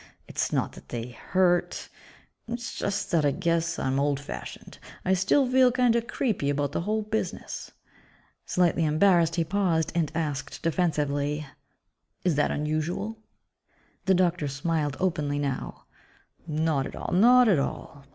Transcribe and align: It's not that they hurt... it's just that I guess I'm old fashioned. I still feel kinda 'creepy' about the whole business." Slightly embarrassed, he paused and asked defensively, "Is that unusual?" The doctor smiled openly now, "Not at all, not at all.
It's 0.27 0.51
not 0.51 0.71
that 0.71 0.89
they 0.89 1.09
hurt... 1.11 1.87
it's 2.47 2.75
just 2.75 3.11
that 3.11 3.23
I 3.23 3.29
guess 3.29 3.77
I'm 3.77 3.99
old 3.99 4.19
fashioned. 4.19 4.79
I 5.05 5.13
still 5.13 5.45
feel 5.47 5.71
kinda 5.71 6.01
'creepy' 6.01 6.49
about 6.49 6.71
the 6.71 6.81
whole 6.81 7.03
business." 7.03 7.69
Slightly 8.43 8.83
embarrassed, 8.83 9.35
he 9.35 9.43
paused 9.43 9.91
and 9.93 10.11
asked 10.15 10.63
defensively, 10.63 11.45
"Is 12.23 12.33
that 12.33 12.49
unusual?" 12.49 13.19
The 14.05 14.15
doctor 14.15 14.47
smiled 14.47 14.97
openly 14.99 15.37
now, 15.37 15.85
"Not 16.47 16.87
at 16.87 16.95
all, 16.95 17.13
not 17.13 17.47
at 17.47 17.59
all. 17.59 18.03